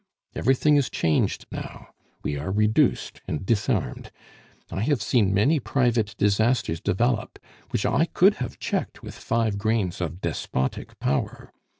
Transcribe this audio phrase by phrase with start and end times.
[0.33, 1.89] Everything is changed now;
[2.23, 4.09] we are reduced and disarmed!
[4.71, 7.37] I have seen many private disasters develop,
[7.69, 11.53] which I could have checked with five grains of despotic power.